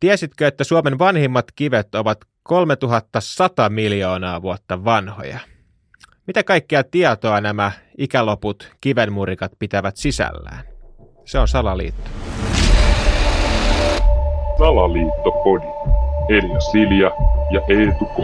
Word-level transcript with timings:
Tiesitkö, 0.00 0.46
että 0.46 0.64
Suomen 0.64 0.98
vanhimmat 0.98 1.44
kivet 1.54 1.94
ovat 1.94 2.18
3100 2.42 3.68
miljoonaa 3.68 4.42
vuotta 4.42 4.84
vanhoja? 4.84 5.38
Mitä 6.26 6.44
kaikkea 6.44 6.84
tietoa 6.84 7.40
nämä 7.40 7.72
ikäloput 7.98 8.70
kivenmurikat 8.80 9.52
pitävät 9.58 9.96
sisällään? 9.96 10.64
Se 11.24 11.38
on 11.38 11.48
salaliitto. 11.48 12.10
Salaliittopodi. 14.58 15.66
Elia 16.28 16.60
Silja 16.60 17.10
ja 17.50 17.60
Eetu 17.68 18.04
K. 18.04 18.18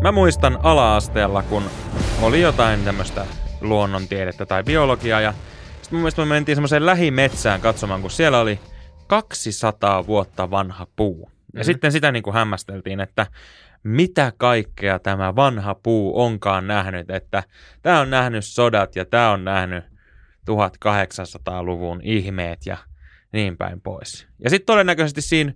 Mä 0.00 0.12
muistan 0.12 0.58
ala-asteella, 0.62 1.42
kun 1.42 1.62
oli 2.22 2.40
jotain 2.40 2.84
tämmöistä 2.84 3.26
luonnontiedettä 3.60 4.46
tai 4.46 4.64
biologiaa 4.64 5.20
ja 5.20 5.34
sitten 5.88 5.96
mun 5.96 6.02
mielestä 6.02 6.22
me 6.22 6.28
mentiin 6.28 6.56
semmoiseen 6.56 6.86
lähimetsään 6.86 7.60
katsomaan, 7.60 8.00
kun 8.00 8.10
siellä 8.10 8.40
oli 8.40 8.60
200 9.06 10.06
vuotta 10.06 10.50
vanha 10.50 10.86
puu. 10.96 11.30
Ja 11.54 11.60
mm. 11.60 11.64
sitten 11.64 11.92
sitä 11.92 12.12
niin 12.12 12.22
kuin 12.22 12.34
hämmästeltiin, 12.34 13.00
että 13.00 13.26
mitä 13.82 14.32
kaikkea 14.36 14.98
tämä 14.98 15.36
vanha 15.36 15.74
puu 15.74 16.22
onkaan 16.22 16.66
nähnyt, 16.66 17.10
että 17.10 17.42
tämä 17.82 18.00
on 18.00 18.10
nähnyt 18.10 18.44
sodat 18.44 18.96
ja 18.96 19.04
tämä 19.04 19.30
on 19.30 19.44
nähnyt 19.44 19.84
1800-luvun 20.50 22.00
ihmeet 22.02 22.66
ja 22.66 22.76
niin 23.32 23.56
päin 23.56 23.80
pois. 23.80 24.26
Ja 24.44 24.50
sitten 24.50 24.66
todennäköisesti 24.66 25.22
siinä 25.22 25.52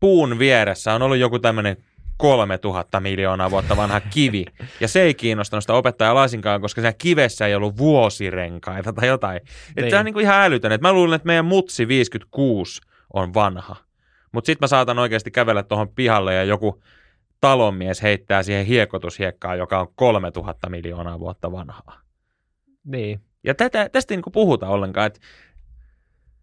puun 0.00 0.38
vieressä 0.38 0.94
on 0.94 1.02
ollut 1.02 1.18
joku 1.18 1.38
tämmöinen 1.38 1.76
3000 2.16 3.00
miljoonaa 3.00 3.50
vuotta 3.50 3.76
vanha 3.76 4.00
kivi. 4.00 4.44
Ja 4.80 4.88
se 4.88 5.02
ei 5.02 5.14
kiinnostanut 5.14 5.62
sitä 5.62 5.72
opettajaa 5.74 6.14
laisinkaan, 6.14 6.60
koska 6.60 6.80
siellä 6.80 6.96
kivessä 6.98 7.46
ei 7.46 7.54
ollut 7.54 7.76
vuosirenkaita 7.76 8.92
tai 8.92 9.08
jotain. 9.08 9.36
Että 9.36 9.80
niin. 9.80 9.90
se 9.90 9.96
on 9.96 10.04
niin 10.04 10.12
kuin 10.12 10.22
ihan 10.22 10.42
älytön. 10.42 10.72
Et 10.72 10.80
mä 10.80 10.92
luulen, 10.92 11.16
että 11.16 11.26
meidän 11.26 11.44
mutsi 11.44 11.88
56 11.88 12.80
on 13.14 13.34
vanha. 13.34 13.76
Mutta 14.32 14.46
sitten 14.46 14.64
mä 14.64 14.68
saatan 14.68 14.98
oikeasti 14.98 15.30
kävellä 15.30 15.62
tuohon 15.62 15.88
pihalle 15.88 16.34
ja 16.34 16.44
joku 16.44 16.82
talonmies 17.40 18.02
heittää 18.02 18.42
siihen 18.42 18.66
hiekotushiekkaan, 18.66 19.58
joka 19.58 19.80
on 19.80 19.88
3000 19.94 20.68
miljoonaa 20.70 21.20
vuotta 21.20 21.52
vanhaa. 21.52 22.00
Niin. 22.84 23.20
Ja 23.44 23.54
tätä, 23.54 23.88
tästä 23.88 24.14
ei 24.14 24.16
niin 24.16 24.32
puhuta 24.32 24.68
ollenkaan, 24.68 25.06
että 25.06 25.20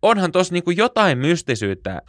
onhan 0.02 0.32
tuossa 0.32 0.54
niin 0.54 0.78
jotain 0.78 1.18
mystisyyttä, 1.18 2.02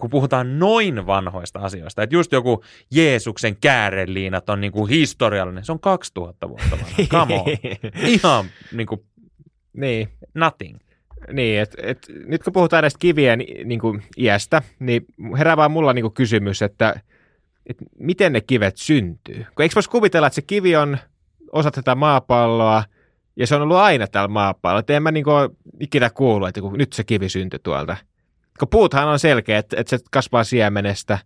kun 0.00 0.10
puhutaan 0.10 0.58
noin 0.58 1.06
vanhoista 1.06 1.58
asioista. 1.58 2.02
Että 2.02 2.16
just 2.16 2.32
joku 2.32 2.64
Jeesuksen 2.90 3.56
kääreliinat 3.56 4.50
on 4.50 4.60
niin 4.60 4.72
kuin 4.72 4.88
historiallinen. 4.90 5.64
Se 5.64 5.72
on 5.72 5.80
2000 5.80 6.48
vuotta 6.48 6.70
vanha. 6.70 6.96
Come 7.18 7.34
on. 7.34 7.46
Ihan 8.06 8.44
niin 8.72 8.86
kuin 8.86 9.04
niin. 9.72 10.08
nothing. 10.34 10.78
Niin, 11.32 11.60
että 11.60 11.76
et, 11.82 11.98
nyt 12.26 12.42
kun 12.42 12.52
puhutaan 12.52 12.82
näistä 12.82 12.98
kivien 12.98 13.38
niin 13.64 13.80
kuin 13.80 14.02
iästä, 14.16 14.62
niin 14.78 15.04
herää 15.38 15.56
vaan 15.56 15.70
mulla 15.70 15.92
niin 15.92 16.02
kuin 16.02 16.14
kysymys, 16.14 16.62
että 16.62 17.00
et 17.66 17.76
miten 17.98 18.32
ne 18.32 18.40
kivet 18.40 18.76
syntyy? 18.76 19.46
Kun 19.54 19.62
eikö 19.62 19.74
voisi 19.74 19.90
kuvitella, 19.90 20.26
että 20.26 20.34
se 20.34 20.42
kivi 20.42 20.76
on 20.76 20.98
osa 21.52 21.70
tätä 21.70 21.94
maapalloa, 21.94 22.84
ja 23.36 23.46
se 23.46 23.54
on 23.54 23.62
ollut 23.62 23.76
aina 23.76 24.06
täällä 24.06 24.28
maapallolla. 24.28 24.80
Että 24.80 24.96
en 24.96 25.02
mä 25.02 25.10
niin 25.10 25.24
kuin 25.24 25.50
ikinä 25.80 26.10
kuullut, 26.10 26.48
että 26.48 26.60
kun 26.60 26.78
nyt 26.78 26.92
se 26.92 27.04
kivi 27.04 27.28
syntyi 27.28 27.60
tuolta. 27.62 27.96
Kun 28.60 28.68
puuthan 28.68 29.08
on 29.08 29.18
selkeä, 29.18 29.58
että, 29.58 29.76
että 29.80 29.90
se 29.90 30.04
kasvaa 30.10 30.44
siemenestä. 30.44 31.18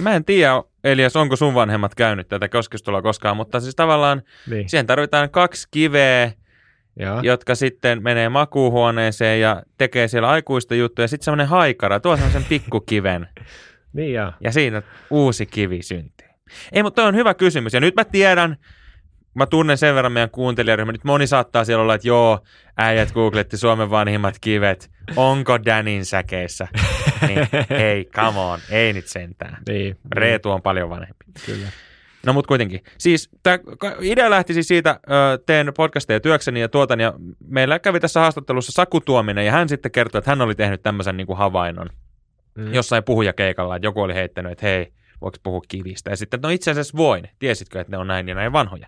Mä 0.00 0.14
en 0.14 0.24
tiedä, 0.24 0.62
Elias, 0.84 1.16
onko 1.16 1.36
sun 1.36 1.54
vanhemmat 1.54 1.94
käynyt 1.94 2.28
tätä 2.28 2.48
keskustelua 2.48 3.02
koskaan, 3.02 3.36
mutta 3.36 3.60
siis 3.60 3.74
tavallaan 3.74 4.22
niin. 4.50 4.68
siihen 4.68 4.86
tarvitaan 4.86 5.30
kaksi 5.30 5.68
kiveä, 5.70 6.32
Joo. 6.96 7.20
jotka 7.22 7.54
sitten 7.54 8.02
menee 8.02 8.28
makuuhuoneeseen 8.28 9.40
ja 9.40 9.62
tekee 9.78 10.08
siellä 10.08 10.28
aikuista 10.28 10.74
juttuja. 10.74 11.08
Sitten 11.08 11.24
semmoinen 11.24 11.48
haikara, 11.48 12.00
tuo 12.00 12.16
sen 12.16 12.44
pikkukiven. 12.48 13.28
niin 13.96 14.12
ja. 14.12 14.32
Ja 14.40 14.52
siinä 14.52 14.82
uusi 15.10 15.46
kivi 15.46 15.82
syntyy. 15.82 16.28
Ei, 16.72 16.82
mutta 16.82 17.04
on 17.04 17.14
hyvä 17.14 17.34
kysymys. 17.34 17.72
Ja 17.72 17.80
nyt 17.80 17.94
mä 17.94 18.04
tiedän, 18.04 18.56
mä 19.34 19.46
tunnen 19.46 19.78
sen 19.78 19.94
verran 19.94 20.12
meidän 20.12 20.30
kuuntelijaryhmä. 20.30 20.92
Nyt 20.92 21.04
moni 21.04 21.26
saattaa 21.26 21.64
siellä 21.64 21.82
olla, 21.82 21.94
että 21.94 22.08
joo, 22.08 22.40
äijät 22.78 23.12
googletti 23.12 23.56
Suomen 23.56 23.90
vanhimmat 23.90 24.34
kivet. 24.40 24.90
Onko 25.16 25.64
Danin 25.64 26.04
säkeissä? 26.04 26.68
niin, 27.28 27.48
hei, 27.70 28.04
come 28.04 28.40
on, 28.40 28.58
ei 28.70 28.92
nyt 28.92 29.06
sentään. 29.06 29.56
Niin, 29.68 29.96
Reetu 30.12 30.50
on 30.50 30.62
paljon 30.62 30.90
vanhempi. 30.90 31.24
Kyllä. 31.46 31.68
No 32.26 32.32
mutta 32.32 32.48
kuitenkin. 32.48 32.84
Siis 32.98 33.30
tämä 33.42 33.58
idea 34.00 34.30
lähti 34.30 34.54
siis 34.54 34.68
siitä, 34.68 35.00
teen 35.46 35.72
podcasteja 35.76 36.20
työkseni 36.20 36.60
ja 36.60 36.68
tuotan, 36.68 37.00
ja 37.00 37.14
meillä 37.48 37.78
kävi 37.78 38.00
tässä 38.00 38.20
haastattelussa 38.20 38.72
Saku 38.72 39.00
Tuominen, 39.00 39.46
ja 39.46 39.52
hän 39.52 39.68
sitten 39.68 39.92
kertoi, 39.92 40.18
että 40.18 40.30
hän 40.30 40.40
oli 40.40 40.54
tehnyt 40.54 40.82
tämmöisen 40.82 41.16
niin 41.16 41.26
kuin 41.26 41.38
havainnon 41.38 41.90
mm. 42.54 42.74
jossain 42.74 43.04
puhujakeikalla, 43.04 43.76
että 43.76 43.86
joku 43.86 44.00
oli 44.00 44.14
heittänyt, 44.14 44.52
että 44.52 44.66
hei, 44.66 44.92
voiko 45.24 45.38
puhua 45.42 45.60
kivistä. 45.68 46.10
Ja 46.10 46.16
sitten, 46.16 46.40
no 46.40 46.48
itse 46.48 46.70
asiassa 46.70 46.96
voin. 46.96 47.28
Tiesitkö, 47.38 47.80
että 47.80 47.90
ne 47.90 47.98
on 47.98 48.06
näin 48.06 48.28
ja 48.28 48.34
näin 48.34 48.52
vanhoja. 48.52 48.86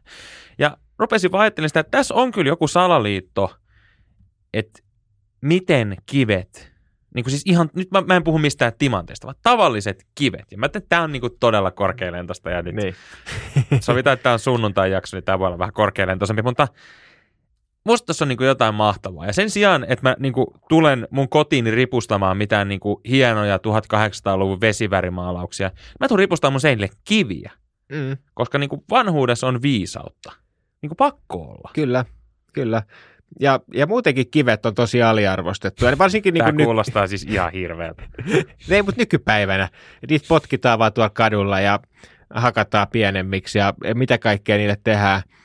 Ja 0.58 0.76
rupesin 0.98 1.32
vaan 1.32 1.52
sitä, 1.66 1.80
että 1.80 1.90
tässä 1.90 2.14
on 2.14 2.32
kyllä 2.32 2.48
joku 2.48 2.68
salaliitto, 2.68 3.56
että 4.54 4.82
miten 5.40 5.96
kivet, 6.06 6.72
niin 7.14 7.24
kuin 7.24 7.30
siis 7.30 7.42
ihan, 7.46 7.70
nyt 7.74 7.90
mä, 7.90 8.00
mä 8.00 8.16
en 8.16 8.24
puhu 8.24 8.38
mistään 8.38 8.72
timanteista, 8.78 9.26
vaan 9.26 9.36
tavalliset 9.42 10.06
kivet. 10.14 10.44
Ja 10.50 10.58
mä 10.58 10.66
että 10.66 10.80
tämä 10.88 11.02
on 11.02 11.12
niin 11.12 11.20
kuin 11.20 11.32
todella 11.40 11.70
korkealentoista. 11.70 12.50
Ja 12.50 12.62
nyt 12.62 12.74
niin. 12.74 12.94
sovitaan, 13.80 14.14
että 14.14 14.22
tämä 14.22 14.32
on 14.32 14.38
sunnuntai-jakso, 14.38 15.16
niin 15.16 15.24
tämä 15.24 15.38
voi 15.38 15.46
olla 15.46 15.58
vähän 15.58 15.72
korkealentoisempi, 15.72 16.42
mutta 16.42 16.68
musta 17.86 18.06
tässä 18.06 18.24
on 18.24 18.28
niin 18.28 18.36
kuin 18.36 18.46
jotain 18.46 18.74
mahtavaa. 18.74 19.26
Ja 19.26 19.32
sen 19.32 19.50
sijaan, 19.50 19.86
että 19.88 20.08
mä 20.08 20.16
niin 20.18 20.32
kuin 20.32 20.46
tulen 20.68 21.08
mun 21.10 21.28
kotiin 21.28 21.72
ripustamaan 21.72 22.36
mitään 22.36 22.68
niin 22.68 22.80
kuin 22.80 22.96
hienoja 23.08 23.56
1800-luvun 23.56 24.60
vesivärimaalauksia, 24.60 25.70
mä 26.00 26.08
tulen 26.08 26.18
ripustamaan 26.18 26.52
mun 26.52 26.60
seinille 26.60 26.90
kiviä. 27.04 27.52
Mm. 27.92 28.16
Koska 28.34 28.58
niin 28.58 28.70
kuin 28.70 28.82
vanhuudessa 28.90 29.46
on 29.46 29.62
viisautta. 29.62 30.32
Niin 30.82 30.90
kuin 30.90 30.96
pakko 30.96 31.38
olla. 31.38 31.70
Kyllä, 31.72 32.04
kyllä. 32.52 32.82
Ja, 33.40 33.60
ja 33.74 33.86
muutenkin 33.86 34.30
kivet 34.30 34.66
on 34.66 34.74
tosi 34.74 35.02
aliarvostettu. 35.02 35.84
Ja 35.84 35.98
varsinkin 35.98 36.34
niin 36.34 36.44
Tämä 36.44 36.64
kuulostaa 36.64 37.02
ny... 37.02 37.08
siis 37.08 37.22
ihan 37.24 37.52
hirveältä. 37.52 38.02
Ei, 38.70 38.82
mutta 38.82 39.00
nykypäivänä. 39.00 39.68
Niitä 40.10 40.26
potkitaan 40.28 40.78
vaan 40.78 40.92
tuolla 40.92 41.10
kadulla 41.10 41.60
ja 41.60 41.80
hakataan 42.34 42.86
pienemmiksi 42.92 43.58
ja 43.58 43.74
mitä 43.94 44.18
kaikkea 44.18 44.56
niille 44.56 44.76
tehdään– 44.84 45.22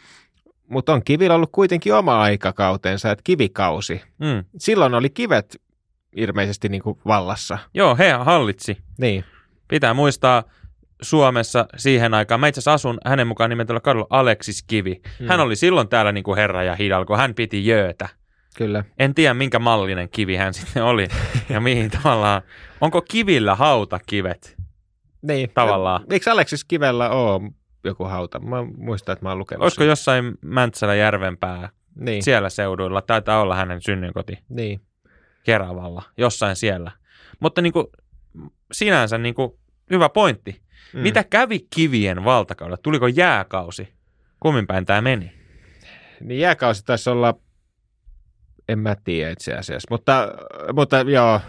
mutta 0.72 0.94
on 0.94 1.04
kivillä 1.04 1.36
ollut 1.36 1.50
kuitenkin 1.52 1.94
oma 1.94 2.22
aikakautensa, 2.22 3.12
että 3.12 3.22
kivikausi. 3.24 4.02
Mm. 4.20 4.46
Silloin 4.58 4.94
oli 4.94 5.10
kivet 5.10 5.62
ilmeisesti 6.16 6.70
niin 6.70 6.82
kuin 6.82 7.00
vallassa. 7.06 7.58
Joo, 7.74 7.96
he 7.96 8.12
hallitsi. 8.12 8.78
Niin. 8.98 9.24
Pitää 9.68 9.94
muistaa 9.94 10.44
Suomessa 11.02 11.66
siihen 11.78 12.14
aikaan. 12.14 12.40
Mä 12.40 12.48
itse 12.48 12.72
asun 12.72 12.98
hänen 13.06 13.28
mukaan 13.28 13.50
nimetellä 13.50 13.80
kadulla 13.80 14.08
Aleksis 14.10 14.64
Kivi. 14.64 15.02
Mm. 15.20 15.28
Hän 15.28 15.40
oli 15.40 15.56
silloin 15.56 15.88
täällä 15.88 16.12
niin 16.12 16.24
kuin 16.24 16.38
herra 16.38 16.64
ja 16.64 16.76
hidalko. 16.76 17.18
Hän 17.18 17.36
piti 17.36 17.66
jöötä. 17.66 18.10
Kyllä. 18.58 18.84
En 19.00 19.16
tiedä, 19.16 19.34
minkä 19.34 19.60
mallinen 19.60 20.10
kivi 20.10 20.36
hän 20.36 20.54
sitten 20.58 20.84
oli 20.84 21.08
ja 21.50 21.62
mihin 21.62 21.92
tavallaan. 21.92 22.42
Onko 22.82 23.02
kivillä 23.02 23.56
hautakivet? 23.56 24.56
Niin. 25.22 25.50
Tavallaan. 25.54 26.04
Eikö 26.10 26.32
Aleksis 26.32 26.64
Kivellä 26.64 27.10
ole 27.10 27.52
joku 27.84 28.04
hauta. 28.04 28.40
Mä 28.40 28.64
muistan, 28.78 29.14
että 29.14 29.26
mä 29.26 29.30
oon 29.30 29.38
lukenut 29.38 29.64
Olisiko 29.64 29.84
sen. 29.84 29.90
jossain 29.90 30.38
Mäntsälä 30.42 30.96
Järvenpää, 30.96 31.70
niin. 31.96 32.24
siellä 32.24 32.50
seuduilla, 32.50 33.02
taitaa 33.02 33.42
olla 33.42 33.56
hänen 33.56 33.82
synnynkoti. 33.82 34.40
Niin. 34.50 34.82
Keravalla, 35.44 36.04
jossain 36.18 36.56
siellä. 36.56 36.92
Mutta 37.40 37.62
niin 37.62 37.74
kuin, 37.74 37.88
sinänsä 38.72 39.18
niin 39.18 39.36
kuin, 39.36 39.52
hyvä 39.90 40.10
pointti. 40.10 40.62
Mm. 40.94 41.00
Mitä 41.00 41.24
kävi 41.24 41.60
kivien 41.76 42.24
valtakaudella? 42.24 42.78
Tuliko 42.78 43.08
jääkausi? 43.08 43.94
Kummin 44.40 44.68
päin 44.68 44.86
tämä 44.86 45.02
meni? 45.02 45.34
Niin 46.22 46.40
jääkausi 46.40 46.86
taisi 46.86 47.10
olla, 47.10 47.34
en 48.70 48.80
mä 48.80 48.96
tiedä 49.04 49.32
itse 49.32 49.54
asiassa, 49.54 49.88
mutta, 49.90 50.28
mutta 50.74 51.00
joo, 51.00 51.42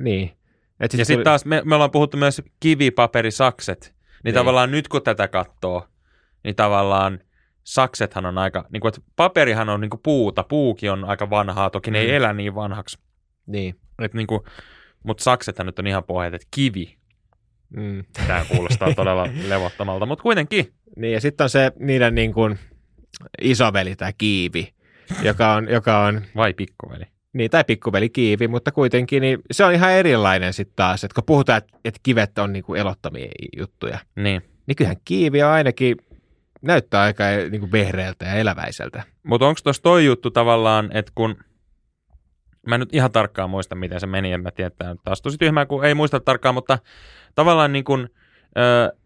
niin. 0.00 0.36
Et 0.80 0.90
sit 0.90 0.98
ja 0.98 1.04
sitten 1.04 1.16
tuli... 1.16 1.24
taas 1.24 1.44
me, 1.44 1.62
me 1.64 1.74
ollaan 1.74 1.90
puhuttu 1.90 2.16
myös 2.16 2.42
kivipaperisakset, 2.60 3.94
niin, 4.26 4.32
niin 4.32 4.40
tavallaan 4.40 4.70
nyt 4.70 4.88
kun 4.88 5.02
tätä 5.02 5.28
katsoo, 5.28 5.88
niin 6.44 6.56
tavallaan 6.56 7.20
saksethan 7.64 8.26
on 8.26 8.38
aika, 8.38 8.64
niin 8.72 8.80
kuin, 8.80 8.88
että 8.88 9.00
paperihan 9.16 9.68
on 9.68 9.80
niin 9.80 9.90
kuin 9.90 10.00
puuta, 10.02 10.42
puukin 10.42 10.90
on 10.90 11.04
aika 11.04 11.30
vanhaa, 11.30 11.70
toki 11.70 11.90
ne 11.90 11.98
mm. 11.98 12.02
ei 12.02 12.14
elä 12.14 12.32
niin 12.32 12.54
vanhaksi. 12.54 12.98
Niin. 13.46 13.80
Et 14.02 14.14
niin 14.14 14.26
kuin, 14.26 14.40
mutta 15.02 15.24
saksethan 15.24 15.66
nyt 15.66 15.78
on 15.78 15.86
ihan 15.86 16.04
pohjat, 16.04 16.34
että 16.34 16.48
kivi. 16.50 16.96
Mm. 17.76 18.04
Tämä 18.26 18.44
kuulostaa 18.48 18.94
todella 18.96 19.28
levottomalta, 19.48 20.06
mutta 20.06 20.22
kuitenkin. 20.22 20.72
Niin 20.96 21.12
ja 21.12 21.20
sitten 21.20 21.44
on 21.44 21.50
se 21.50 21.72
niiden 21.78 22.14
niin 22.14 22.32
kuin 22.34 22.58
isoveli 23.40 23.96
tai 23.96 24.12
kiivi, 24.18 24.74
joka 25.22 25.54
on, 25.54 25.68
joka 25.70 26.04
on... 26.04 26.22
Vai 26.36 26.52
pikkuveli? 26.52 27.04
Niin, 27.36 27.50
tai 27.50 27.64
pikkuveli 27.64 28.08
Kiivi, 28.08 28.48
mutta 28.48 28.72
kuitenkin 28.72 29.20
niin 29.20 29.38
se 29.50 29.64
on 29.64 29.72
ihan 29.72 29.92
erilainen 29.92 30.52
sitten 30.52 30.76
taas, 30.76 31.04
että 31.04 31.14
kun 31.14 31.24
puhutaan, 31.24 31.58
että, 31.58 31.78
että 31.84 32.00
kivet 32.02 32.38
on 32.38 32.52
niin 32.52 32.64
kuin 32.64 32.80
elottomia 32.80 33.28
juttuja, 33.56 33.98
niin. 34.16 34.42
niin 34.66 34.76
kyllähän 34.76 34.96
Kiivi 35.04 35.42
on 35.42 35.50
ainakin 35.50 35.96
näyttää 36.62 37.02
aika 37.02 37.24
niin 37.50 37.60
kuin 37.60 37.72
vehreältä 37.72 38.24
ja 38.24 38.34
eläväiseltä. 38.34 39.02
Mutta 39.22 39.46
onko 39.46 39.60
tuossa 39.64 39.82
toi 39.82 40.04
juttu 40.04 40.30
tavallaan, 40.30 40.90
että 40.96 41.12
kun 41.14 41.36
mä 42.66 42.74
en 42.74 42.80
nyt 42.80 42.94
ihan 42.94 43.12
tarkkaan 43.12 43.50
muista, 43.50 43.74
miten 43.74 44.00
se 44.00 44.06
meni, 44.06 44.32
en 44.32 44.42
mä 44.42 44.50
tiedä, 44.50 44.66
että 44.66 44.96
taas 45.04 45.22
tosi 45.22 45.38
tyhmää, 45.38 45.66
kun 45.66 45.84
ei 45.84 45.94
muista 45.94 46.20
tarkkaan, 46.20 46.54
mutta 46.54 46.78
tavallaan 47.34 47.72
niin 47.72 47.84
kuin, 47.84 48.08
ö, 48.58 48.96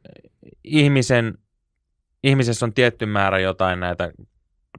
ihmisen, 0.65 1.39
ihmisessä 2.25 2.67
on 2.67 2.75
tietty 2.75 3.07
määrä 3.07 3.39
jotain 3.39 3.81
näitä 3.81 4.13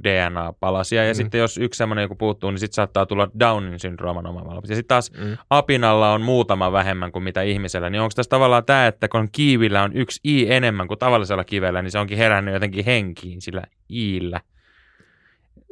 DNA-palasia, 0.03 1.05
ja 1.05 1.13
mm. 1.13 1.15
sitten 1.15 1.39
jos 1.39 1.57
yksi 1.57 1.77
semmoinen 1.77 2.01
joku 2.01 2.15
puuttuu, 2.15 2.51
niin 2.51 2.59
sitten 2.59 2.75
saattaa 2.75 3.05
tulla 3.05 3.29
Downin 3.39 3.79
syndrooman 3.79 4.27
omavalla. 4.27 4.61
Ja 4.69 4.75
sitten 4.75 4.87
taas 4.87 5.11
mm. 5.11 5.37
apinalla 5.49 6.13
on 6.13 6.21
muutama 6.21 6.71
vähemmän 6.71 7.11
kuin 7.11 7.23
mitä 7.23 7.41
ihmisellä, 7.41 7.89
niin 7.89 8.01
onko 8.01 8.13
tässä 8.15 8.29
tavallaan 8.29 8.65
tämä, 8.65 8.87
että 8.87 9.07
kun 9.07 9.29
kiivillä 9.31 9.83
on 9.83 9.93
yksi 9.93 10.19
i 10.25 10.51
enemmän 10.51 10.87
kuin 10.87 10.99
tavallisella 10.99 11.43
kivellä, 11.43 11.81
niin 11.81 11.91
se 11.91 11.99
onkin 11.99 12.17
herännyt 12.17 12.53
jotenkin 12.53 12.85
henkiin 12.85 13.41
sillä 13.41 13.63
iillä. 13.89 14.41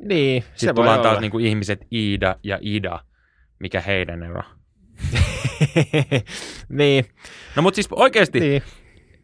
Niin, 0.06 0.42
Sitten 0.44 0.60
se 0.60 0.74
tullaan 0.74 1.02
taas 1.02 1.20
niin 1.20 1.32
kuin 1.32 1.46
ihmiset 1.46 1.88
Iida 1.94 2.36
ja 2.44 2.60
Ida, 2.62 3.00
mikä 3.60 3.82
heidän 3.82 4.24
ero. 4.24 4.42
niin. 6.70 7.06
No 7.56 7.62
mutta 7.62 7.76
siis 7.76 7.88
oikeasti, 7.92 8.40
niin. 8.40 8.64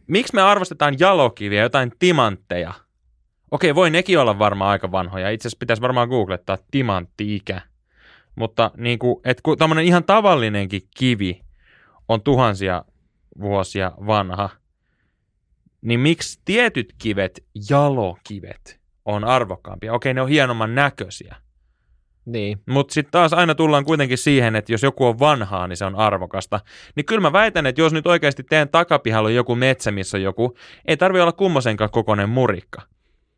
miksi 0.08 0.36
me 0.36 0.42
arvostetaan 0.42 0.96
jalokiviä, 1.00 1.62
jotain 1.62 1.92
timantteja? 2.00 2.74
Okei, 3.52 3.76
voi 3.76 3.90
nekin 3.90 4.20
olla 4.20 4.40
varmaan 4.40 4.72
aika 4.72 4.92
vanhoja. 4.92 5.30
Itse 5.30 5.48
asiassa 5.48 5.60
pitäisi 5.60 5.82
varmaan 5.82 6.10
googlettaa 6.10 6.58
timantti-ikä. 6.72 7.62
Mutta 8.36 8.72
niin 8.78 9.00
kuin, 9.00 9.22
että 9.26 9.42
kun 9.44 9.58
tämmöinen 9.58 9.86
ihan 9.86 10.04
tavallinenkin 10.04 10.82
kivi 10.98 11.42
on 12.08 12.22
tuhansia 12.22 12.86
vuosia 13.42 13.92
vanha, 14.08 14.50
niin 15.82 16.00
miksi 16.00 16.40
tietyt 16.46 16.94
kivet, 16.98 17.44
jalokivet, 17.70 18.80
on 19.06 19.24
arvokkaampia. 19.24 19.94
Okei, 19.94 20.14
ne 20.14 20.22
on 20.22 20.30
hienomman 20.30 20.76
näköisiä. 20.76 21.36
Niin. 22.26 22.62
Mutta 22.70 22.94
sitten 22.94 23.12
taas 23.12 23.34
aina 23.34 23.56
tullaan 23.56 23.86
kuitenkin 23.86 24.18
siihen, 24.18 24.56
että 24.56 24.72
jos 24.72 24.84
joku 24.84 25.06
on 25.06 25.20
vanhaa, 25.20 25.68
niin 25.68 25.78
se 25.78 25.86
on 25.86 25.96
arvokasta. 25.96 26.60
Niin 26.96 27.06
kyllä 27.06 27.22
mä 27.22 27.34
väitän, 27.34 27.66
että 27.66 27.82
jos 27.82 27.94
nyt 27.94 28.08
oikeasti 28.08 28.44
teen 28.44 28.70
takapihalla 28.70 29.30
joku 29.30 29.56
metsä, 29.56 29.92
missä 29.92 30.18
joku, 30.18 30.58
ei 30.86 30.98
tarvi 30.98 31.22
olla 31.22 31.32
kummosenkaan 31.32 31.90
kokoinen 31.90 32.30
murikka. 32.30 32.82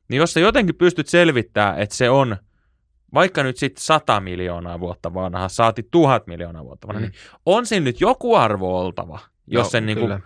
Niin 0.10 0.18
jos 0.18 0.34
sä 0.34 0.40
jotenkin 0.40 0.76
pystyt 0.76 1.08
selvittämään, 1.08 1.80
että 1.80 1.96
se 1.96 2.10
on 2.10 2.38
vaikka 3.14 3.44
nyt 3.44 3.58
sitten 3.58 3.84
100 3.84 4.20
miljoonaa 4.20 4.80
vuotta 4.80 5.14
vanha, 5.14 5.50
saati 5.50 5.88
tuhat 5.92 6.28
miljoonaa 6.28 6.66
vuotta 6.66 6.88
vanha, 6.88 7.00
mm. 7.00 7.04
niin 7.04 7.14
on 7.46 7.66
siinä 7.66 7.84
nyt 7.84 8.02
joku 8.02 8.36
arvo 8.36 8.80
oltava, 8.80 9.20
jos 9.48 9.66
no, 9.66 9.70
sen 9.70 9.86
niin 9.86 9.98
kuin 9.98 10.24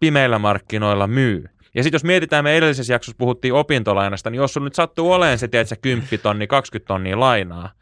pimeillä 0.00 0.38
markkinoilla 0.38 1.06
myy. 1.06 1.44
Ja 1.74 1.82
sitten 1.82 1.96
jos 1.96 2.04
mietitään, 2.04 2.44
me 2.44 2.56
edellisessä 2.56 2.92
jaksossa 2.92 3.18
puhuttiin 3.18 3.54
opintolainasta, 3.54 4.30
niin 4.30 4.36
jos 4.36 4.52
sun 4.52 4.64
nyt 4.64 4.74
sattuu 4.74 5.12
olemaan 5.12 5.38
se, 5.38 5.48
tiedätkö, 5.48 5.76
10 5.80 6.08
tonni, 6.22 6.46
20 6.46 6.88
tonnia 6.88 7.20
lainaa, 7.20 7.72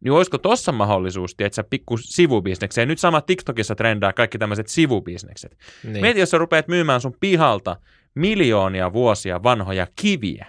niin 0.00 0.12
olisiko 0.12 0.38
tuossa 0.38 0.72
mahdollisuus, 0.72 1.34
tiedätkö, 1.34 1.64
pikku 1.70 1.96
sivubisnekseen? 1.96 2.88
Nyt 2.88 2.98
sama 2.98 3.20
TikTokissa 3.20 3.74
trendaa 3.74 4.12
kaikki 4.12 4.38
tämmöiset 4.38 4.68
sivubisnekset. 4.68 5.56
Niin. 5.84 6.00
Mieti, 6.00 6.20
jos 6.20 6.30
sä 6.30 6.38
rupeat 6.38 6.68
myymään 6.68 7.00
sun 7.00 7.16
pihalta 7.20 7.76
miljoonia 8.14 8.92
vuosia 8.92 9.42
vanhoja 9.42 9.86
kiviä. 9.96 10.46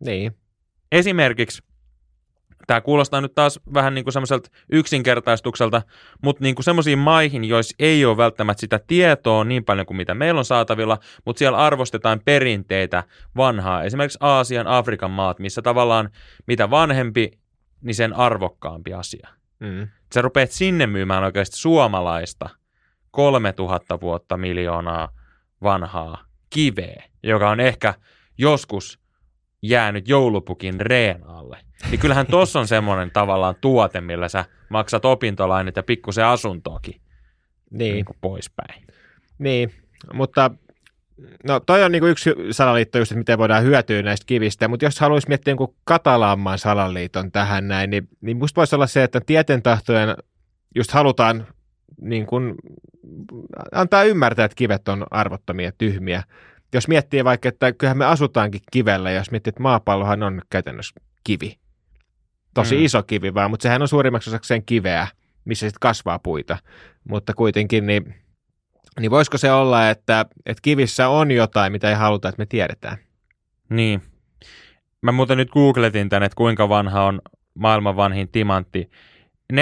Niin. 0.00 0.32
Esimerkiksi 0.92 1.62
Tämä 2.68 2.80
kuulostaa 2.80 3.20
nyt 3.20 3.34
taas 3.34 3.60
vähän 3.74 3.94
niin 3.94 4.04
kuin 4.04 4.12
semmoiselta 4.12 4.50
yksinkertaistukselta, 4.72 5.82
mutta 6.22 6.44
niin 6.44 6.54
kuin 6.54 6.64
semmoisiin 6.64 6.98
maihin, 6.98 7.44
joissa 7.44 7.76
ei 7.78 8.04
ole 8.04 8.16
välttämättä 8.16 8.60
sitä 8.60 8.80
tietoa 8.86 9.44
niin 9.44 9.64
paljon 9.64 9.86
kuin 9.86 9.96
mitä 9.96 10.14
meillä 10.14 10.38
on 10.38 10.44
saatavilla, 10.44 10.98
mutta 11.24 11.38
siellä 11.38 11.58
arvostetaan 11.58 12.20
perinteitä 12.24 13.04
vanhaa. 13.36 13.82
Esimerkiksi 13.82 14.18
Aasian, 14.20 14.66
Afrikan 14.66 15.10
maat, 15.10 15.38
missä 15.38 15.62
tavallaan 15.62 16.10
mitä 16.46 16.70
vanhempi, 16.70 17.30
niin 17.80 17.94
sen 17.94 18.12
arvokkaampi 18.12 18.94
asia. 18.94 19.28
Mm. 19.60 19.88
Sä 20.14 20.22
rupeat 20.22 20.50
sinne 20.50 20.86
myymään 20.86 21.24
oikeasti 21.24 21.56
suomalaista 21.56 22.48
3000 23.10 24.00
vuotta 24.00 24.36
miljoonaa 24.36 25.08
vanhaa 25.62 26.27
kiveä, 26.50 27.02
joka 27.22 27.50
on 27.50 27.60
ehkä 27.60 27.94
joskus 28.38 28.98
jäänyt 29.62 30.08
joulupukin 30.08 30.80
reen 30.80 31.26
alle. 31.26 31.58
Niin 31.90 32.00
kyllähän 32.00 32.26
tuossa 32.26 32.60
on 32.60 32.68
semmoinen 32.68 33.10
tavallaan 33.10 33.54
tuote, 33.60 34.00
millä 34.00 34.28
sä 34.28 34.44
maksat 34.68 35.04
opintolainat 35.04 35.76
ja 35.76 35.82
pikkusen 35.82 36.24
asuntoakin 36.26 37.00
niin. 37.70 37.94
niin 37.94 38.04
poispäin. 38.20 38.84
Niin, 39.38 39.72
mutta 40.12 40.50
no 41.44 41.60
toi 41.60 41.84
on 41.84 41.92
niin 41.92 42.00
kuin 42.00 42.10
yksi 42.10 42.30
salaliitto 42.50 42.98
just, 42.98 43.12
että 43.12 43.18
miten 43.18 43.38
voidaan 43.38 43.62
hyötyä 43.62 44.02
näistä 44.02 44.26
kivistä, 44.26 44.68
mutta 44.68 44.84
jos 44.84 45.00
haluaisi 45.00 45.28
miettiä 45.28 45.50
jonkun 45.50 45.74
katalaamman 45.84 46.58
salaliiton 46.58 47.32
tähän 47.32 47.68
näin, 47.68 47.90
niin, 47.90 48.08
niin 48.20 48.36
musta 48.36 48.58
voisi 48.58 48.74
olla 48.74 48.86
se, 48.86 49.02
että 49.02 49.20
tieten 49.26 49.62
tahtojen 49.62 50.16
just 50.74 50.90
halutaan 50.90 51.46
niin 52.00 52.26
kuin, 52.26 52.54
antaa 53.72 54.04
ymmärtää, 54.04 54.44
että 54.44 54.56
kivet 54.56 54.88
on 54.88 55.06
arvottomia, 55.10 55.72
tyhmiä. 55.78 56.22
Jos 56.74 56.88
miettii 56.88 57.24
vaikka, 57.24 57.48
että 57.48 57.72
kyllähän 57.72 57.98
me 57.98 58.04
asutaankin 58.04 58.60
kivellä, 58.72 59.10
jos 59.10 59.30
miettii, 59.30 59.50
että 59.50 59.62
maapallohan 59.62 60.22
on 60.22 60.42
käytännössä 60.50 60.94
kivi 61.24 61.58
tosi 62.54 62.76
mm. 62.76 62.84
iso 62.84 63.02
kivi 63.02 63.34
vaan, 63.34 63.50
mutta 63.50 63.62
sehän 63.62 63.82
on 63.82 63.88
suurimmaksi 63.88 64.30
osaksi 64.30 64.62
kiveä, 64.66 65.08
missä 65.44 65.66
sitten 65.66 65.80
kasvaa 65.80 66.18
puita. 66.18 66.58
Mutta 67.08 67.34
kuitenkin, 67.34 67.86
niin, 67.86 68.14
niin 69.00 69.10
voisiko 69.10 69.38
se 69.38 69.52
olla, 69.52 69.90
että, 69.90 70.26
että 70.46 70.62
kivissä 70.62 71.08
on 71.08 71.30
jotain, 71.30 71.72
mitä 71.72 71.88
ei 71.88 71.94
haluta, 71.94 72.28
että 72.28 72.42
me 72.42 72.46
tiedetään? 72.46 72.98
Niin. 73.70 74.02
Mä 75.02 75.12
muuten 75.12 75.38
nyt 75.38 75.50
googletin 75.50 76.08
tänne, 76.08 76.26
että 76.26 76.36
kuinka 76.36 76.68
vanha 76.68 77.04
on 77.04 77.20
maailman 77.54 77.96
vanhin 77.96 78.28
timantti. 78.28 78.90
4,3 79.52 79.58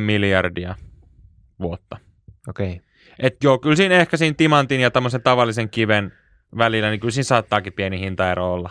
miljardia 0.00 0.74
vuotta. 1.60 1.96
Okei. 2.48 2.70
Okay. 2.70 2.80
Et 3.18 3.36
joo, 3.44 3.58
kyllä 3.58 3.76
siinä 3.76 3.94
ehkä 3.94 4.16
siinä 4.16 4.34
timantin 4.36 4.80
ja 4.80 4.90
tämmöisen 4.90 5.22
tavallisen 5.22 5.70
kiven 5.70 6.12
välillä, 6.58 6.90
niin 6.90 7.00
kyllä 7.00 7.12
siinä 7.12 7.24
saattaakin 7.24 7.72
pieni 7.72 8.00
hintaero 8.00 8.52
olla. 8.52 8.70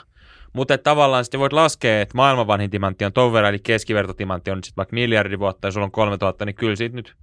Mutta 0.53 0.77
tavallaan 0.77 1.25
sitten 1.25 1.39
voit 1.39 1.53
laskea, 1.53 2.01
että 2.01 2.17
maailman 2.17 2.47
vanhin 2.47 2.69
timantti 2.69 3.05
on 3.05 3.13
ton 3.13 3.33
verran, 3.33 3.49
eli 3.49 3.59
keskivertotimantti 3.59 4.51
on 4.51 4.57
nyt 4.57 4.63
sitten 4.65 4.77
vaikka 4.77 4.93
miljardi 4.93 5.39
vuotta 5.39 5.67
ja 5.67 5.71
sulla 5.71 5.85
on 5.85 5.91
3000, 5.91 6.45
niin 6.45 6.55
kyllä 6.55 6.75
siitä 6.75 6.95
nyt 6.95 7.15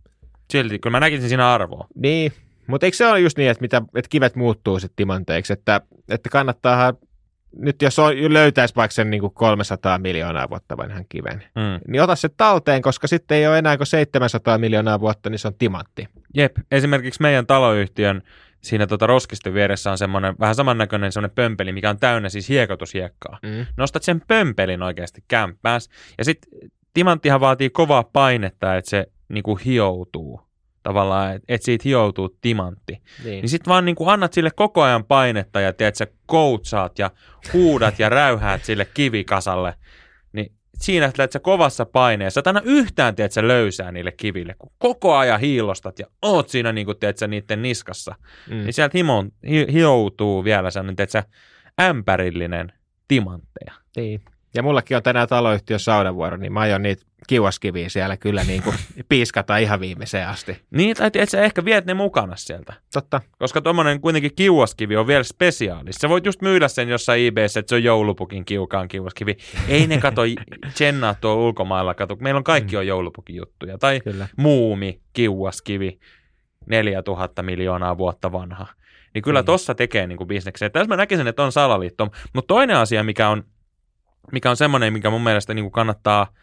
silti, 0.51 0.79
kyllä 0.79 0.95
mä 0.95 1.01
näkisin 1.01 1.29
siinä 1.29 1.53
arvoa. 1.53 1.87
Niin, 1.95 2.33
mutta 2.67 2.87
eikö 2.87 2.97
se 2.97 3.07
ole 3.07 3.21
just 3.21 3.39
niin, 3.39 3.51
että, 3.51 3.63
mitä, 3.63 3.83
että 3.95 4.09
kivet 4.09 4.37
muuttuu 4.37 4.81
sitten 4.81 4.97
timanteiksi, 4.97 5.53
että, 5.53 5.81
että 6.09 6.29
kannattaa 6.29 6.93
nyt 7.57 7.83
jos 7.83 7.99
on, 7.99 8.13
löytäisi 8.29 8.77
vaikka 8.77 8.95
sen 8.95 9.11
niin 9.11 9.21
kuin 9.21 9.35
300 9.35 9.99
miljoonaa 9.99 10.51
vuotta 10.51 10.77
vanhan 10.77 11.05
kiven, 11.09 11.45
mm. 11.55 11.81
niin 11.89 12.03
ota 12.03 12.17
se 12.17 12.29
talteen, 12.29 12.83
koska 12.83 13.07
sitten 13.07 13.39
ei 13.39 13.47
ole 13.47 13.59
enää 13.59 13.77
kuin 13.77 13.87
700 13.87 14.59
miljoonaa 14.59 15.01
vuotta, 15.01 15.31
niin 15.31 15.39
se 15.39 15.49
on 15.49 15.55
timantti. 15.55 16.09
Jep, 16.35 16.57
esimerkiksi 16.71 17.23
meidän 17.23 17.47
taloyhtiön 17.47 18.23
siinä 18.61 18.87
tota 18.87 19.07
roskisten 19.07 19.55
vieressä 19.55 19.91
on 19.91 19.99
semmoinen 19.99 20.35
vähän 20.41 20.55
samannäköinen 20.55 21.13
semmoinen 21.13 21.35
pömpeli, 21.35 21.73
mikä 21.73 21.91
on 21.91 21.99
täynnä 21.99 22.29
siis 22.29 22.49
hiekotushiekkaa. 22.49 23.39
Mm. 23.43 23.67
Nostat 23.77 24.03
sen 24.03 24.23
pömpelin 24.29 24.83
oikeasti 24.83 25.25
kämppääs 25.29 25.89
ja 26.19 26.25
sitten 26.25 26.71
timanttihan 26.95 27.41
vaatii 27.41 27.71
kovaa 27.71 28.05
painetta, 28.05 28.77
että 28.77 28.91
se 28.91 29.07
niinku 29.29 29.57
hioutuu 29.57 30.50
tavallaan, 30.83 31.35
että 31.35 31.55
et 31.55 31.63
siitä 31.63 31.83
hioutuu 31.85 32.37
timantti. 32.41 32.93
Niin, 33.25 33.41
niin 33.41 33.49
sitten 33.49 33.71
vaan 33.71 33.85
niinku 33.85 34.09
annat 34.09 34.33
sille 34.33 34.51
koko 34.51 34.83
ajan 34.83 35.05
painetta 35.05 35.61
ja 35.61 35.73
teet 35.73 35.97
sä 35.97 36.07
koutsaat 36.27 36.99
ja 36.99 37.11
huudat 37.53 37.99
ja 37.99 38.09
räyhäät 38.09 38.65
sille 38.65 38.85
kivikasalle, 38.95 39.75
niin 40.33 40.53
siinä 40.75 41.07
että 41.07 41.29
sä 41.33 41.39
kovassa 41.39 41.87
paineessa, 41.87 42.43
aina 42.45 42.63
yhtään 42.65 43.17
teet 43.17 43.33
sä 43.33 43.49
löysää 43.49 43.93
niille 43.93 44.13
kiville, 44.13 44.55
kun 44.59 44.73
koko 44.79 45.17
ajan 45.17 45.41
hiilostat 45.41 45.99
ja 45.99 46.07
oot 46.23 46.49
siinä 46.49 46.73
niin 46.73 46.85
kuin 46.87 46.99
teet 46.99 47.19
sä 47.19 47.27
niiden 47.27 47.63
niskassa, 47.63 48.15
mm. 48.51 48.57
niin 48.57 48.73
sieltä 48.73 48.99
himon, 48.99 49.31
hi, 49.49 49.67
hioutuu 49.73 50.45
vielä 50.45 50.71
sellainen, 50.71 50.97
teet 50.97 51.11
sä 51.11 51.25
ämpärillinen 51.81 52.73
timantteja. 53.09 53.73
Niin. 53.97 54.21
Ja 54.55 54.63
mullakin 54.63 54.97
on 54.97 55.03
tänään 55.03 55.29
taloyhtiön 55.29 55.81
saudavuoro, 55.81 56.37
niin 56.37 56.53
mä 56.53 56.61
aion 56.61 56.83
niitä 56.83 57.07
kiuaskiviä 57.29 57.89
siellä 57.89 58.17
kyllä 58.17 58.45
niin 58.45 58.63
kuin 58.63 58.77
piiskata 59.09 59.57
ihan 59.57 59.81
viimeiseen 59.81 60.29
asti. 60.29 60.63
Niin, 60.71 60.97
tai 60.97 61.07
että 61.07 61.27
sä 61.27 61.41
ehkä 61.41 61.65
viet 61.65 61.87
ne 61.87 61.95
mukana 61.95 62.37
sieltä. 62.37 62.73
Totta. 62.93 63.21
Koska 63.39 63.61
tuommoinen 63.61 64.01
kuitenkin 64.01 64.35
kiuaskivi 64.37 64.97
on 64.97 65.07
vielä 65.07 65.23
spesiaali. 65.23 65.93
Sä 65.93 66.09
voit 66.09 66.27
just 66.27 66.43
myydä 66.43 66.69
sen 66.69 66.89
jossain 66.89 67.27
eBayssä, 67.27 67.61
että 67.61 67.71
se 67.71 67.75
on 67.75 67.85
joulupukin 67.85 68.45
kiukaan 68.45 68.89
kiuaskivi. 68.89 69.37
Ei 69.69 69.87
ne 69.87 69.99
kato 69.99 70.23
tsennaa 70.73 71.15
tuolla 71.21 71.45
ulkomailla, 71.45 71.95
kato. 71.95 72.17
Meillä 72.21 72.39
on 72.39 72.45
kaikki 72.45 72.77
mm. 72.77 72.79
on 72.79 72.87
joulupukin 72.87 73.37
juttuja. 73.37 73.79
Tai 73.79 74.01
kyllä. 74.01 74.29
muumi, 74.37 75.01
kiuaskivi, 75.13 75.99
4000 76.67 77.43
miljoonaa 77.43 77.99
vuotta 77.99 78.33
vanha. 78.33 78.67
Niin 79.15 79.23
kyllä 79.23 79.43
mm. 79.43 79.47
tossa 79.47 79.75
tekee 79.75 80.07
niin 80.07 80.19
kuin 80.19 80.29
bisneksen. 80.29 80.73
Tässä 80.73 80.89
mä 80.89 80.97
näkisin, 80.97 81.27
että 81.27 81.43
on 81.43 81.53
salaliitto. 81.53 82.09
Mutta 82.35 82.49
toinen 82.49 82.77
asia, 82.77 83.05
mikä 83.05 83.29
on, 83.29 83.45
mikä 84.33 84.51
on 84.51 84.57
semmoinen, 84.57 84.93
mikä 84.93 85.11
mun 85.11 85.25
mielestä 85.25 85.55
niin 85.55 85.65
kuin 85.65 85.73
kannattaa– 85.73 86.27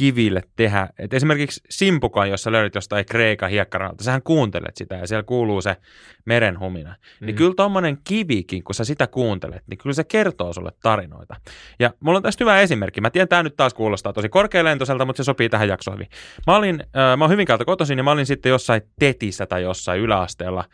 kiville 0.00 0.42
tehdä. 0.56 0.88
Et 0.98 1.14
esimerkiksi 1.14 1.60
simpukan, 1.70 2.30
jos 2.30 2.42
sä 2.42 2.52
löydät 2.52 2.74
jostain 2.74 3.06
Kreikan 3.06 3.50
hiekkarannalta, 3.50 4.04
sähän 4.04 4.22
kuuntelet 4.22 4.76
sitä 4.76 4.94
ja 4.94 5.06
siellä 5.06 5.22
kuuluu 5.22 5.60
se 5.60 5.76
merenhumina. 6.24 6.90
Mm. 6.90 7.26
Niin 7.26 7.36
kyllä 7.36 7.54
tommonen 7.56 7.98
kivikin, 8.04 8.64
kun 8.64 8.74
sä 8.74 8.84
sitä 8.84 9.06
kuuntelet, 9.06 9.62
niin 9.66 9.78
kyllä 9.78 9.94
se 9.94 10.04
kertoo 10.04 10.52
sulle 10.52 10.72
tarinoita. 10.82 11.36
Ja 11.78 11.90
mulla 12.00 12.16
on 12.16 12.22
tästä 12.22 12.44
hyvä 12.44 12.60
esimerkki. 12.60 13.00
Mä 13.00 13.10
tiedän, 13.10 13.28
tämä 13.28 13.42
nyt 13.42 13.56
taas 13.56 13.74
kuulostaa 13.74 14.12
tosi 14.12 14.28
korkealentoiselta, 14.28 15.04
mutta 15.04 15.22
se 15.22 15.24
sopii 15.24 15.48
tähän 15.48 15.68
jaksoon 15.68 15.94
hyvin. 15.94 16.08
Mä 16.46 16.56
olin, 16.56 16.80
äh, 16.80 17.16
mä 17.16 17.24
oon 17.24 17.30
Hyvinkäältä 17.30 17.64
kotoisin 17.64 17.98
ja 17.98 18.04
mä 18.04 18.10
olin 18.10 18.26
sitten 18.26 18.50
jossain 18.50 18.82
Tetissä 18.98 19.46
tai 19.46 19.62
jossain 19.62 20.00
yläasteella, 20.00 20.64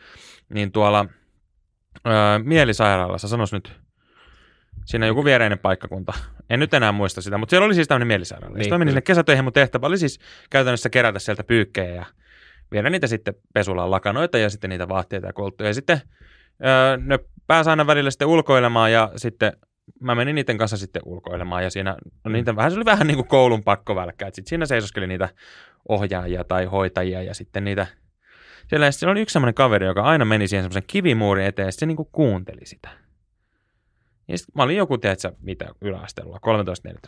niin 0.53 0.71
tuolla 0.71 1.05
äh, 2.07 2.43
mielisairaalassa, 2.43 3.27
sanois 3.27 3.53
nyt 3.53 3.86
Siinä 4.87 5.05
joku 5.05 5.25
viereinen 5.25 5.59
paikkakunta. 5.59 6.13
En 6.49 6.59
nyt 6.59 6.73
enää 6.73 6.91
muista 6.91 7.21
sitä, 7.21 7.37
mutta 7.37 7.49
siellä 7.49 7.65
oli 7.65 7.75
siis 7.75 7.87
tämmöinen 7.87 8.07
mielisairaala. 8.07 8.55
Niin, 8.55 8.63
Sitten 8.63 8.79
menin 8.79 8.91
sinne 8.91 9.01
kesätöihin, 9.01 9.43
mun 9.43 9.53
tehtävä 9.53 9.87
oli 9.87 9.97
siis 9.97 10.19
käytännössä 10.49 10.89
kerätä 10.89 11.19
sieltä 11.19 11.43
pyykkejä 11.43 11.95
ja 11.95 12.05
viedä 12.71 12.89
niitä 12.89 13.07
sitten 13.07 13.33
pesulaan 13.53 13.91
lakanoita 13.91 14.37
ja 14.37 14.49
sitten 14.49 14.69
niitä 14.69 14.89
vaatteita 14.89 15.27
ja 15.27 15.33
kolttuja. 15.33 15.69
Ja 15.69 15.73
sitten 15.73 16.01
öö, 16.65 16.97
ne 16.97 17.19
pääsi 17.47 17.69
aina 17.69 17.87
välillä 17.87 18.11
sitten 18.11 18.27
ulkoilemaan 18.27 18.91
ja 18.91 19.11
sitten 19.15 19.53
mä 20.01 20.15
menin 20.15 20.35
niiden 20.35 20.57
kanssa 20.57 20.77
sitten 20.77 21.01
ulkoilemaan 21.05 21.63
ja 21.63 21.69
siinä 21.69 21.95
no 22.23 22.31
niitä 22.31 22.55
vähän, 22.55 22.71
se 22.71 22.77
oli 22.77 22.85
vähän 22.85 23.07
niin 23.07 23.17
kuin 23.17 23.27
koulun 23.27 23.63
pakkovälkkä, 23.63 24.27
että 24.27 24.35
sitten 24.35 24.49
siinä 24.49 24.65
seisoskeli 24.65 25.07
niitä 25.07 25.29
ohjaajia 25.89 26.43
tai 26.43 26.65
hoitajia 26.65 27.23
ja 27.23 27.33
sitten 27.33 27.63
niitä 27.63 27.87
siellä, 28.67 28.91
siellä 28.91 29.11
oli 29.11 29.21
yksi 29.21 29.33
semmoinen 29.33 29.53
kaveri, 29.53 29.85
joka 29.85 30.01
aina 30.01 30.25
meni 30.25 30.47
siihen 30.47 30.63
semmoisen 30.63 30.83
kivimuurin 30.87 31.45
eteen 31.45 31.65
ja 31.65 31.71
se 31.71 31.85
niin 31.85 31.97
kuin 31.97 32.09
kuunteli 32.11 32.65
sitä. 32.65 33.06
Ja 34.27 34.37
sit 34.37 34.55
mä 34.55 34.63
olin 34.63 34.77
joku, 34.77 34.97
tiedätkö, 34.97 35.31
mitä 35.41 35.69
yläasteella, 35.81 36.37
13-14. 36.37 36.39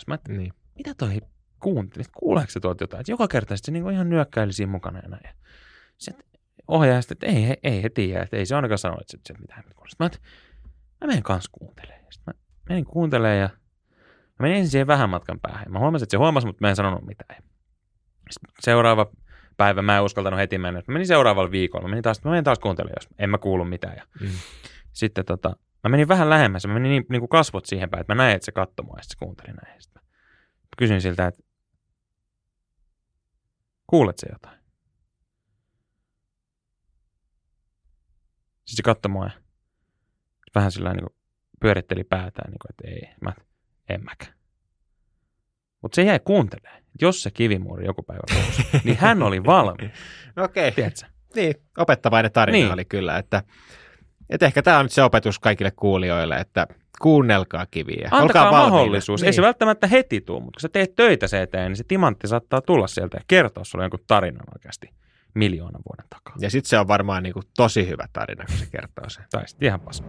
Mä 0.08 0.16
että, 0.16 0.32
niin. 0.32 0.54
mitä 0.76 0.94
toi 0.94 1.18
kuunteli? 1.60 2.04
Kuuleeko 2.18 2.52
se 2.52 2.60
tuolta 2.60 2.84
jotain? 2.84 3.02
Et 3.02 3.08
joka 3.08 3.28
kerta 3.28 3.58
se 3.58 3.72
niin 3.72 3.92
ihan 3.92 4.10
nyökkäili 4.10 4.54
siinä 4.54 4.72
mukana 4.72 5.00
ja 5.00 5.10
näin. 5.10 5.36
Sitten 5.98 6.26
ohjaaja 6.68 7.02
sitten, 7.02 7.30
että 7.30 7.40
ei, 7.40 7.46
ei, 7.46 7.58
ei 7.76 7.84
he 7.84 7.90
tiedä, 7.90 8.24
että 8.24 8.38
ei 8.38 8.46
se 8.46 8.56
ainakaan 8.56 8.78
sano, 8.78 8.98
että 9.02 9.18
se, 9.26 9.34
mitään 9.40 9.64
nyt 9.66 9.74
kuulee. 9.74 9.92
Mä 10.00 10.06
että, 10.06 10.20
mä 11.02 11.08
menen 11.08 11.24
kanssa 11.24 11.50
kuuntelemaan. 11.52 12.14
Sitten 12.14 12.34
mä 12.34 12.42
menin 12.70 12.86
kuuntelemaan 12.86 13.38
ja 13.38 13.50
mä 14.40 14.44
menin 14.44 14.58
ensin 14.58 14.72
siihen 14.72 14.88
vähän 14.88 15.10
matkan 15.10 15.40
päähän. 15.40 15.72
Mä 15.72 15.80
huomasin, 15.80 16.04
että 16.04 16.12
se 16.12 16.18
huomasi, 16.18 16.48
mutta 16.48 16.62
mä 16.62 16.70
en 16.70 16.76
sanonut 16.76 17.06
mitään. 17.06 17.44
Sitten 18.30 18.54
seuraava 18.60 19.12
päivä 19.58 19.82
mä 19.82 19.98
en 19.98 20.04
uskaltanut 20.04 20.40
heti 20.40 20.58
mennä. 20.58 20.82
Mä 20.88 20.94
menin 20.94 21.08
seuraavalla 21.08 21.52
viikolla. 21.52 21.88
Mä 21.88 21.90
menin 21.90 22.04
taas, 22.04 22.24
mä 22.24 22.32
menin 22.32 22.44
taas 22.44 22.60
kuuntelemaan, 22.60 22.96
jos 23.02 23.10
en 23.20 23.30
mä 23.30 23.38
kuulu 23.38 23.66
mitään. 23.66 23.96
Ja 23.98 24.04
mm. 24.22 24.30
Sitten 24.94 25.26
tota, 25.26 25.56
Mä 25.84 25.90
menin 25.90 26.08
vähän 26.08 26.30
lähemmäs, 26.30 26.68
mä 26.68 26.74
menin 26.74 26.90
niin, 26.90 27.06
niin 27.10 27.22
kuin 27.22 27.30
kasvot 27.30 27.66
siihen 27.66 27.90
päin, 27.90 28.02
että 28.02 28.16
mä 28.16 28.24
näin, 28.24 28.36
että 28.36 28.46
se 28.46 28.52
katsoi 28.52 28.86
mua 28.86 28.98
ja 28.98 29.04
se 29.04 29.18
kuunteli 29.20 29.54
näin. 29.54 29.82
Sitten 29.82 30.02
kysyin 30.78 31.02
siltä, 31.02 31.28
että 31.28 31.44
kuulet 33.88 34.18
se 34.18 34.28
jotain? 34.32 34.60
Sitten 38.66 38.78
se 38.78 38.84
katsoi 38.84 39.12
mua 39.12 39.26
ja 39.26 39.32
vähän 40.56 40.72
sillä 40.72 40.94
niin 40.94 41.06
pyöritteli 41.60 42.04
päätään, 42.04 42.52
niin 42.52 42.60
kuin, 42.60 42.70
että 42.70 42.88
ei, 42.88 43.16
mä, 43.22 43.34
en 43.90 44.04
mäkään. 44.04 44.34
Mutta 45.82 45.96
se 45.96 46.04
jäi 46.04 46.20
kuuntelemaan. 46.20 46.84
Jos 47.02 47.24
se 47.24 47.32
kivimuuri 47.32 47.86
joku 47.86 48.04
päivä 48.04 48.22
nousi, 48.34 48.68
niin 48.84 48.98
hän 48.98 49.24
oli 49.24 49.44
valmis. 49.44 49.92
Okei. 50.46 50.70
Okay. 50.70 50.92
Niin, 51.36 51.56
opettavainen 51.78 52.32
tarina 52.32 52.58
niin. 52.58 52.74
oli 52.74 52.86
kyllä, 52.86 53.18
että 53.18 53.44
et 54.30 54.44
ehkä 54.44 54.62
tämä 54.62 54.80
on 54.80 54.86
nyt 54.86 54.92
se 54.92 55.04
opetus 55.04 55.40
kaikille 55.40 55.72
kuulijoille, 55.72 56.36
että 56.36 56.68
kuunnelkaa 57.02 57.66
kiviä. 57.72 58.10
Antakaa 58.12 58.48
Olkaa 58.48 58.52
mahdollisuus. 58.52 59.22
Niin. 59.22 59.28
Ei 59.28 59.34
se 59.34 59.42
välttämättä 59.42 59.88
heti 59.88 60.22
tule, 60.22 60.40
mutta 60.40 60.58
kun 60.58 60.62
sä 60.62 60.70
teet 60.70 60.96
töitä 60.96 61.28
se 61.28 61.42
eteen, 61.42 61.72
niin 61.72 61.78
se 61.78 61.84
timantti 61.88 62.28
saattaa 62.28 62.62
tulla 62.62 62.88
sieltä 62.88 63.18
ja 63.18 63.24
kertoa 63.28 63.64
sulle 63.64 63.84
jonkun 63.84 64.00
tarinan 64.08 64.46
oikeasti 64.56 64.90
miljoonan 65.34 65.82
vuoden 65.90 66.06
takaa. 66.10 66.36
Ja 66.40 66.50
sitten 66.50 66.70
se 66.70 66.80
on 66.80 66.88
varmaan 66.88 67.24
niin 67.24 67.34
kuin 67.34 67.46
tosi 67.58 67.88
hyvä 67.88 68.06
tarina, 68.14 68.46
kun 68.46 68.58
se 68.58 68.66
kertoo 68.72 69.10
sen. 69.10 69.26
Tai 69.32 69.48
sitten 69.48 69.68
ihan 69.68 69.80
pasma. 69.80 70.08